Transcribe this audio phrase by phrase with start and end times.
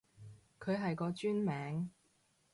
[0.59, 1.91] 佢係個專名